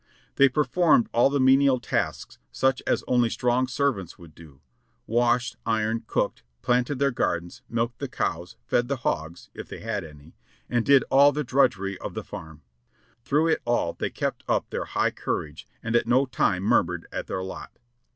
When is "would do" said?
4.17-4.59